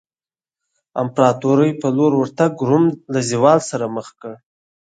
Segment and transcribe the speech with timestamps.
[1.01, 4.33] امپراتورۍ په لور ورتګ روم له زوال سره مخ کړ.